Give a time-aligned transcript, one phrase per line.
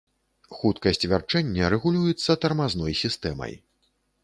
[0.59, 3.57] Хуткасць вярчэння рэгулюецца тармазной сістэмай.